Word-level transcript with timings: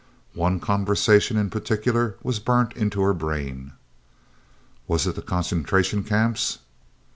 One 0.33 0.59
conversation 0.59 1.37
in 1.37 1.51
particular 1.51 2.15
was 2.23 2.39
burnt 2.39 2.73
into 2.73 3.01
her 3.01 3.13
brain. 3.13 3.73
"Was 4.87 5.05
it 5.05 5.13
the 5.13 5.21
Concentration 5.21 6.03
Camps?" 6.03 6.57